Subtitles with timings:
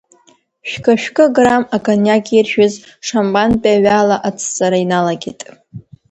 [0.69, 2.73] Шәкы-шәкы грамм акониак иржәыз,
[3.05, 5.41] шампантәи аҩы ала ацҵара иналагеит.